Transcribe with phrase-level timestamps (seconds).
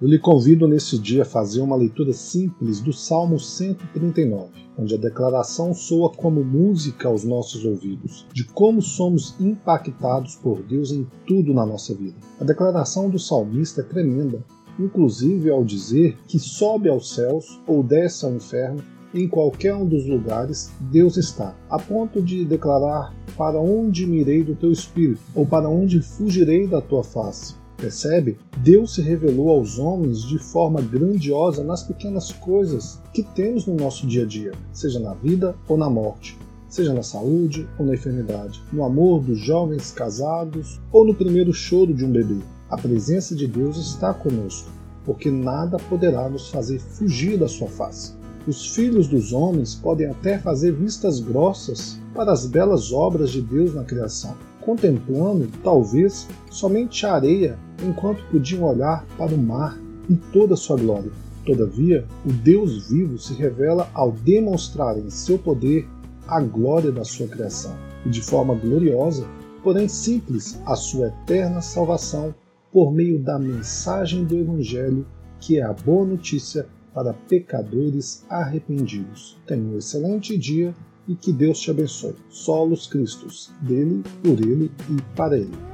[0.00, 4.98] Eu lhe convido nesse dia a fazer uma leitura simples do Salmo 139, onde a
[4.98, 11.54] declaração soa como música aos nossos ouvidos, de como somos impactados por Deus em tudo
[11.54, 12.16] na nossa vida.
[12.40, 14.44] A declaração do salmista é tremenda,
[14.78, 18.82] inclusive ao dizer que sobe aos céus ou desce ao inferno,
[19.14, 24.54] em qualquer um dos lugares Deus está, a ponto de declarar: Para onde mirei do
[24.54, 27.54] teu espírito, ou para onde fugirei da tua face?
[27.76, 28.38] Percebe?
[28.58, 34.06] Deus se revelou aos homens de forma grandiosa nas pequenas coisas que temos no nosso
[34.06, 36.38] dia a dia, seja na vida ou na morte,
[36.72, 41.92] seja na saúde ou na enfermidade, no amor dos jovens casados ou no primeiro choro
[41.92, 42.38] de um bebê.
[42.70, 44.70] A presença de Deus está conosco,
[45.04, 48.14] porque nada poderá nos fazer fugir da sua face.
[48.46, 53.74] Os filhos dos homens podem até fazer vistas grossas para as belas obras de Deus
[53.74, 60.54] na criação, contemplando, talvez, somente a areia enquanto podiam olhar para o mar em toda
[60.54, 61.12] a sua glória.
[61.44, 65.86] Todavia, o Deus vivo se revela ao demonstrar em seu poder
[66.26, 69.26] a glória da sua criação, e de forma gloriosa,
[69.62, 72.34] porém simples, a sua eterna salvação
[72.72, 75.06] por meio da mensagem do Evangelho,
[75.38, 79.38] que é a boa notícia para pecadores arrependidos.
[79.46, 80.74] Tenha um excelente dia
[81.06, 82.14] e que Deus te abençoe.
[82.28, 85.71] Solos Cristos, dele, por ele e para ele.